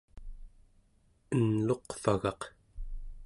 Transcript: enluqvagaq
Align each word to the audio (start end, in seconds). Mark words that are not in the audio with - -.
enluqvagaq 1.35 2.41